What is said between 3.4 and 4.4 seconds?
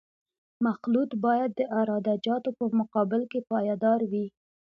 پایدار وي